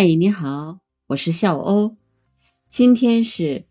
[0.00, 0.78] 嗨，你好，
[1.08, 1.96] 我是笑欧。
[2.68, 3.66] 今天是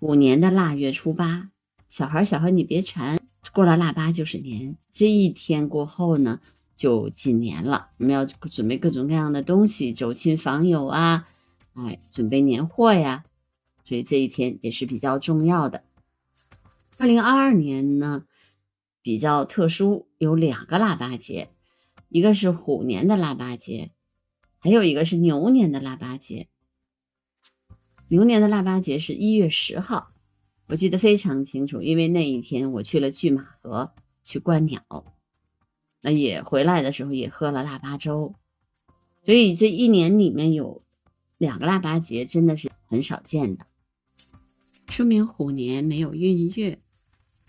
[0.00, 1.52] 虎年的腊月初八，
[1.88, 3.20] 小孩小孩你别馋，
[3.54, 4.76] 过了腊八就是年。
[4.90, 6.40] 这一天过后呢，
[6.74, 7.90] 就进年了。
[7.98, 11.28] 我们要准备各种各样的东西，走亲访友啊，
[11.74, 13.24] 哎，准备年货呀。
[13.84, 15.84] 所以这一天也是比较重要的。
[16.98, 18.24] 二零二二年呢，
[19.02, 21.50] 比较特殊，有两个腊八节，
[22.08, 23.92] 一个是虎年的腊八节。
[24.62, 26.46] 还有一个是牛年的腊八节，
[28.08, 30.12] 牛年的腊八节是一月十号，
[30.66, 35.16] 我记得非常清楚，因为那一天我去了拒马河去观鸟，
[36.02, 38.34] 那也回来的时候也喝了腊八粥，
[39.24, 40.82] 所以这一年里面有
[41.38, 43.66] 两个腊八节，真的是很少见的，
[44.90, 46.78] 说明虎年没有闰月，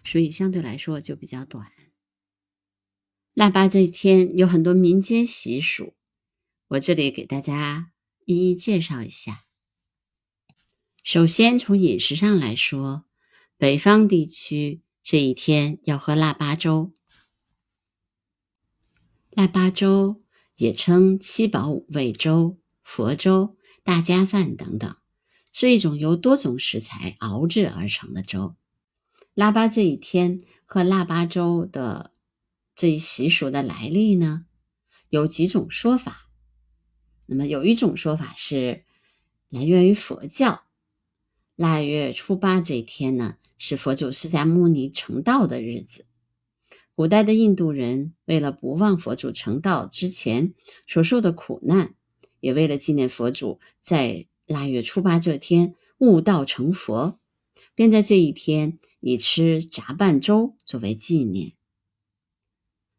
[0.06, 1.68] 所以相对来说就比较短。
[3.34, 5.94] 腊八这一天有很多民间习俗。
[6.72, 7.92] 我这里给大家
[8.24, 9.44] 一一介绍一下。
[11.04, 13.04] 首先，从饮食上来说，
[13.58, 16.94] 北方地区这一天要喝腊八粥。
[19.32, 20.24] 腊八粥
[20.56, 24.96] 也称七宝五味粥、佛粥、大家饭等等，
[25.52, 28.56] 是一种由多种食材熬制而成的粥。
[29.34, 32.14] 腊八这一天喝腊八粥的
[32.76, 34.46] 这一习俗的来历呢，
[35.10, 36.30] 有几种说法。
[37.26, 38.84] 那么有一种说法是
[39.50, 40.64] 来源于佛教，
[41.56, 46.06] 腊月初八这一天呢，是佛祖释迦牟尼成道的日子。
[46.94, 50.54] 古代的印度人为了不忘佛祖成道之前
[50.88, 51.96] 所受的苦难，
[52.42, 57.18] 也为了纪念佛祖在腊月初八这天悟道成佛，
[57.76, 61.54] 便在这一天以吃杂拌粥作为纪念。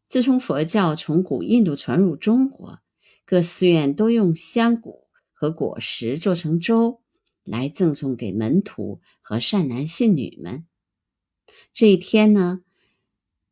[0.07, 2.79] 自从佛教从古印度传入中国。
[3.25, 7.01] 各寺院都用香谷和果实做成粥
[7.43, 10.65] 来赠送给门徒和善男信女们。
[11.73, 12.61] 这一天呢，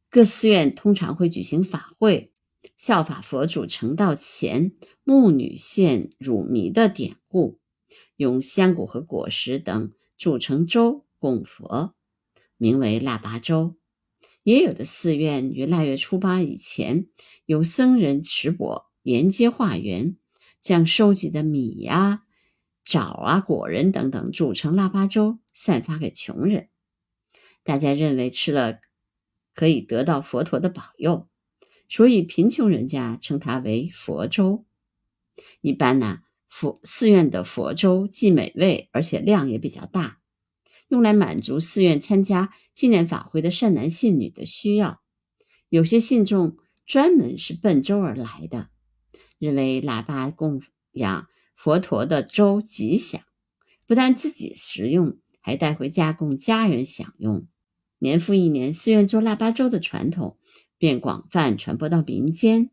[0.10, 2.32] 各寺院通常会举行法会，
[2.78, 4.74] 效法佛祖成道前
[5.04, 7.60] 牧女献乳糜的典故，
[8.18, 11.96] 用香谷和果实等煮成粥供佛，
[12.58, 13.78] 名为腊八粥。
[14.44, 17.08] 也有的寺院于腊月初八以前，
[17.46, 18.91] 由僧人持钵。
[19.04, 20.18] 沿街化缘，
[20.60, 22.24] 将收集的米呀、
[22.84, 26.70] 枣啊、果仁等等煮成腊八粥，散发给穷人。
[27.64, 28.80] 大家认为吃了
[29.54, 31.28] 可以得到佛陀的保佑，
[31.90, 34.66] 所以贫穷人家称它为佛粥。
[35.62, 36.20] 一般呢，
[36.50, 40.20] 佛寺院的佛粥既美味，而且量也比较大，
[40.88, 45.02] 用来满足寺院参加纪念法会的善男信女的需要。
[45.70, 48.71] 有些信众专门是奔粥而来的。
[49.42, 53.24] 认为腊八供养佛陀的粥吉祥，
[53.88, 57.48] 不但自己食用，还带回家供家人享用。
[57.98, 60.38] 年复一年，寺院做腊八粥的传统
[60.78, 62.70] 便广泛传播到民间，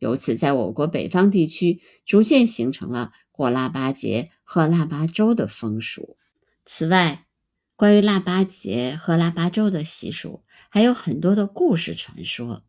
[0.00, 6.16] 由此在我国北方地区逐渐形成了过腊八节喝腊八粥的风俗。
[6.64, 7.26] 此外，
[7.76, 12.64] 关于腊八节喝腊八粥的习俗，还有很多的故事传说。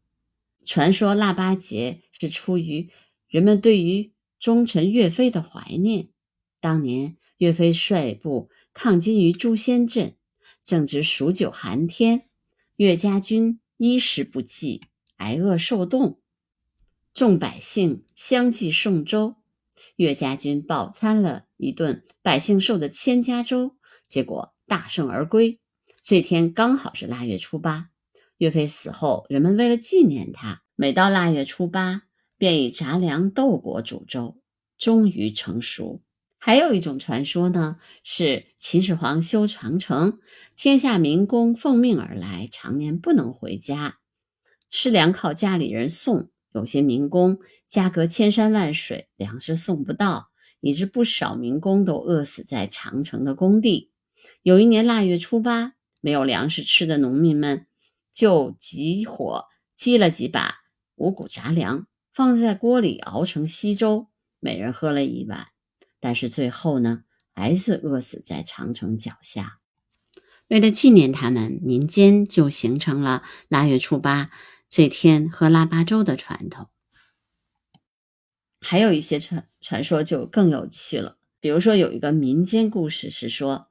[0.66, 2.92] 传说腊八节是出于
[3.30, 6.10] 人们对于忠臣岳飞的怀念。
[6.60, 10.16] 当年岳飞率部抗金于朱仙镇，
[10.64, 12.24] 正值数九寒天，
[12.76, 14.82] 岳家军衣食不济，
[15.18, 16.20] 挨饿受冻，
[17.14, 19.36] 众百姓相继送粥。
[19.96, 25.60] 岳家军饱餐了一顿百姓受的千家粥，结果大胜而归。
[26.02, 27.90] 这天刚好是腊月初八，
[28.38, 32.04] 岳飞死后，人们为了纪念他，每到腊月初八。
[32.40, 34.42] 便以杂粮豆果煮粥，
[34.80, 36.02] 终于成熟。
[36.40, 40.20] 还有一种传说呢，是秦始皇修长城，
[40.56, 44.00] 天下民工奉命而来，常年不能回家，
[44.70, 46.32] 吃粮靠家里人送。
[46.52, 50.30] 有些民工家隔千山万水，粮食送不到，
[50.62, 53.92] 以致不少民工都饿死在长城的工地。
[54.42, 57.68] 有一年腊月初八，没有粮食吃的农民们，
[58.14, 59.46] 就集火
[59.76, 60.60] 积了几把
[60.96, 61.86] 五谷杂粮。
[62.20, 64.10] 放在锅里熬成稀粥，
[64.42, 65.48] 每人喝了一碗，
[66.02, 69.60] 但是最后呢，还是饿死在长城脚下。
[70.50, 74.32] 为了纪念他们，民间就形成了腊月初八
[74.70, 76.68] 这天喝腊八粥的传统。
[78.60, 83.70] 还有一些传传说就更有趣了，比如说有一个民间故事是说，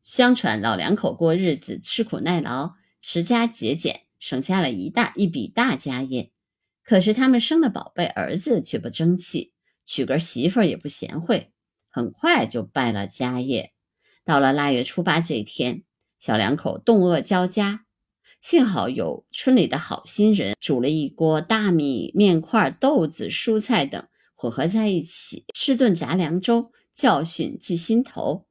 [0.00, 6.32] 相传老两口过日子吃苦耐劳，持家节俭，省下了一大一笔大家业。
[6.90, 9.52] 可是他们生的宝贝儿子却不争气，
[9.84, 11.52] 娶个媳妇儿也不贤惠，
[11.88, 13.70] 很快就败了家业。
[14.24, 15.84] 到了腊月初八这一天，
[16.18, 17.84] 小两口冻饿交加，
[18.40, 28.48] 幸好有村里的好心人煮了一锅大米、面块、豆子、蔬菜等混合在一起，吃顿杂粮粥，教训记心头。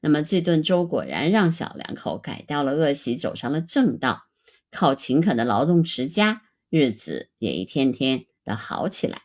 [0.00, 4.24] 那么这顿粥果然让小两口改掉了恶习，走上了正道，
[4.70, 9.22] 靠勤恳的劳动持家，日子也一天天的好起来。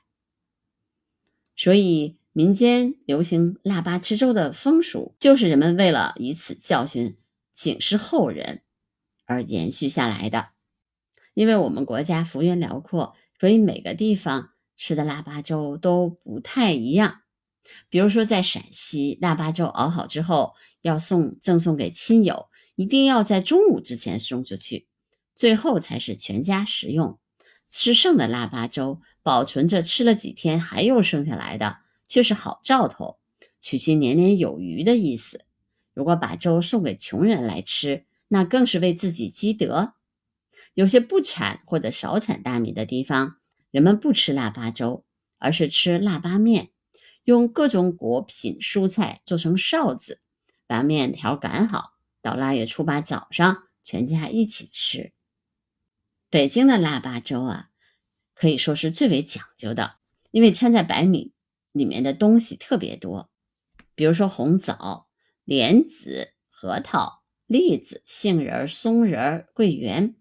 [1.55, 2.17] 所以。
[2.33, 7.17] 民间流行腊八吃粥的风俗，就是人们为了以此教训、
[7.51, 8.61] 警示后人
[9.25, 10.51] 而延续下来的。
[11.33, 17.23] 因为我们国家幅员辽阔，所以每个地方吃的腊八粥都不太一样。
[17.89, 24.87] 比如说，在陕西，腊八粥熬好之后要送赠送给亲友，一定要在中午之前送出去，
[25.35, 27.19] 最后才是全家食用。
[27.71, 31.77] 吃剩的腊八粥，保存着吃了几天还有剩下来的。
[32.07, 33.19] 却是好兆头，
[33.61, 35.45] 取其年年有余的意思。
[35.93, 39.93] 如果把粥送给穷人来吃，那更是为自己积德。
[40.73, 43.37] 有些不产或者少产大米的地方，
[43.71, 45.05] 人们不吃腊八粥，
[45.37, 46.71] 而是吃腊八面，
[47.23, 50.19] 用各种果品、蔬菜做成臊子，
[50.67, 55.13] 把面条擀好，到腊月初八早上，全家一起吃。
[56.31, 57.69] 北京的腊八粥啊，
[58.33, 59.97] 可以说是最为讲究的，
[60.31, 61.33] 因为掺在白米。
[61.73, 63.31] 里面的东西特别多，
[63.95, 65.07] 比如说红枣、
[65.45, 70.17] 莲子、核桃、栗子、杏仁、松仁、桂圆、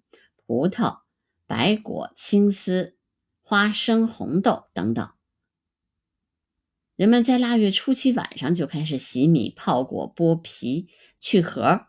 [0.47, 1.01] 葡萄、
[1.49, 2.97] 白果、青丝、
[3.43, 5.11] 花生、红豆等等。
[6.95, 11.87] 人们在腊月初七晚上就开始洗米、泡果、剥皮、去核，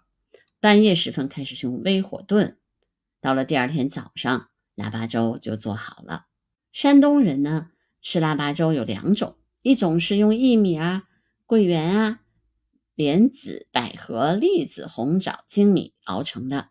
[0.59, 2.57] 半夜时分开始用微火炖，
[3.21, 6.25] 到了第二天早上，腊八粥就做好了。
[6.71, 7.69] 山东人呢，
[8.01, 9.38] 吃腊八粥有两种。
[9.62, 11.03] 一种是用薏米啊、
[11.45, 12.21] 桂圆啊、
[12.95, 16.69] 莲子、百合、栗子、红枣、粳米熬成的，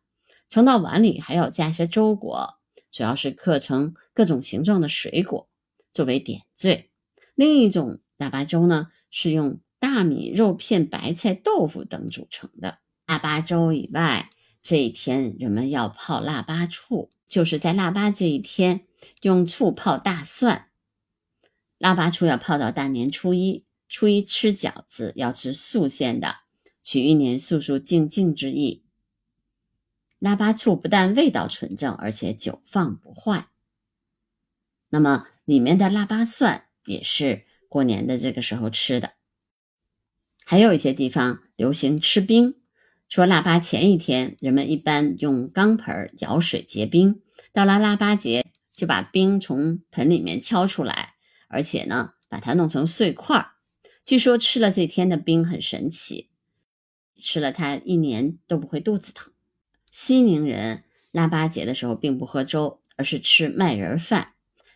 [0.49, 2.59] 盛到碗里还要加些粥果，
[2.91, 5.49] 主要是刻成各种形状的水果
[5.93, 6.91] 作为点缀。
[7.37, 12.79] 另一种腊八粥呢，是用大米、肉片、白菜、豆腐等组成的。
[13.07, 14.31] 腊八粥以外，
[14.63, 18.87] 这一天人们要泡腊八醋，就是在腊八这一天
[19.23, 20.69] 用醋泡大蒜。
[21.79, 26.41] 腊八醋要泡到大年初一，初一吃饺子要吃素馅的，
[26.83, 28.85] 取一年素素静静之意。
[30.19, 33.49] 腊八醋不但味道纯正，而且久放不坏。
[34.91, 39.15] 那么里面的腊八蒜也是过年的这个时候吃的。
[40.45, 42.60] 还有一些地方流行吃冰，
[43.11, 47.21] 说腊八前一天，人们一般用钢盆舀水结冰，
[47.53, 51.15] 到了腊八节就把冰从盆里面敲出来。
[51.49, 53.51] 而且呢，把它弄成碎块儿。
[54.05, 56.31] 据说吃了这天的冰很神奇，
[57.17, 59.33] 吃了它一年都不会肚子疼。
[59.91, 64.35] 西宁人腊八节的时候并不喝粥，而是吃麦仁饭。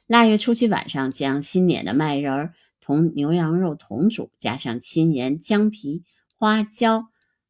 [0.08, 6.02] 腊月初七晚上，将新碾的麦仁儿同牛羊肉同煮，加上青盐、姜皮、
[6.36, 7.06] 花椒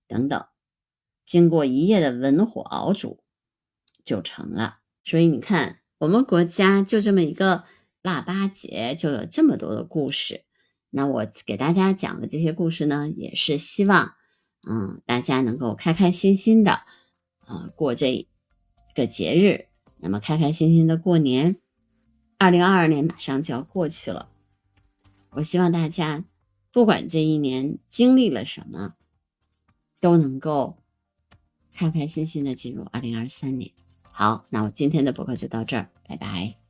[0.07, 0.45] 等等，
[1.25, 3.23] 经过一夜的文火熬煮
[4.05, 4.79] 就成了。
[5.05, 7.65] 所以你看，我们国家就这么一个。
[8.05, 10.45] 腊八节就有这么多的故事，
[10.90, 14.12] 那我给大家讲的这些故事呢，也是希望，
[14.69, 16.83] 嗯，大家能够开开心心的，
[17.47, 18.28] 啊，过这
[18.95, 21.57] 个节日，那么开开心心的过年。
[22.37, 24.28] 二零二二年马上就要过去了，
[25.31, 26.25] 我希望大家
[26.71, 28.97] 不管这一年经历了什么，
[30.02, 30.76] 都能够
[31.75, 33.71] 开开心心的进入二零二三年。
[34.11, 36.63] 好，那我今天的博客就到这儿，拜拜。